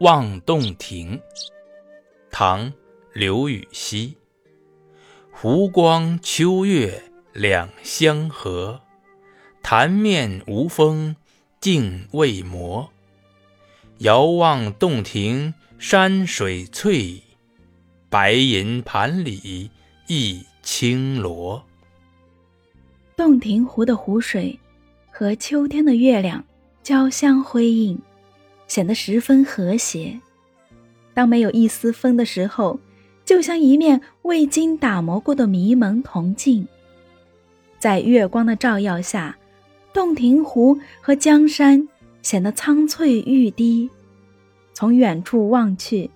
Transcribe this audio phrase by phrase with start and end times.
[0.00, 1.20] 望洞庭，
[2.30, 2.70] 唐·
[3.12, 4.16] 刘禹锡。
[5.32, 7.02] 湖光秋月
[7.32, 8.80] 两相和，
[9.60, 11.16] 潭面无风
[11.60, 12.88] 镜未磨。
[13.98, 17.20] 遥望洞庭山水翠，
[18.08, 19.68] 白银盘里
[20.06, 21.64] 一青螺。
[23.16, 24.60] 洞庭湖的湖水
[25.10, 26.44] 和秋天的月亮
[26.84, 28.00] 交相辉映。
[28.68, 30.20] 显得十分和谐。
[31.12, 32.78] 当没有一丝风的时候，
[33.24, 36.68] 就像一面未经打磨过的迷蒙铜镜。
[37.80, 39.36] 在月光的照耀下，
[39.92, 41.88] 洞庭湖和江山
[42.22, 43.90] 显得苍翠欲滴。
[44.72, 46.08] 从远处望去，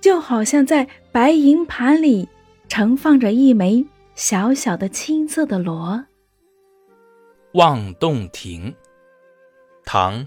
[0.00, 2.26] 就好像在白银盘里
[2.68, 6.02] 盛放着一枚小小的青色的螺。
[7.52, 8.74] 望洞庭，
[9.84, 10.26] 唐。